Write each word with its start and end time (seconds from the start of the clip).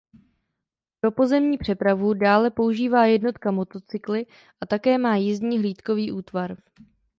Pro 0.99 1.11
pozemní 1.11 1.57
přepravu 1.57 2.13
dále 2.13 2.49
používá 2.49 3.05
jednotka 3.05 3.51
motocykly 3.51 4.25
a 4.61 4.65
také 4.65 4.97
má 4.97 5.15
jízdní 5.15 5.59
hlídkový 5.59 6.11
útvar. 6.11 6.57